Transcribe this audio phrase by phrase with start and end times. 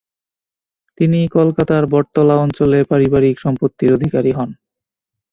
[0.97, 4.49] তিনি কলকাতার বটতলা অঞ্চলে পারিবারিক সম্পত্তির অধিকারী হন।